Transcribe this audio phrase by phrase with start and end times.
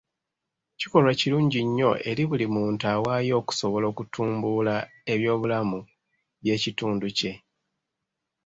[0.79, 4.75] Kikolwa kirungi nnyo eri buli muntu awaayo okusobola okutumbuula
[5.13, 5.79] eby'obulamu
[6.41, 7.33] by'ekitundu kye.